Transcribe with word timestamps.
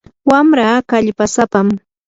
wamraa 0.29 0.81
kallpasapam. 0.89 1.67